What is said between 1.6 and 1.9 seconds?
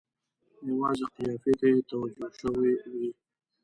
یې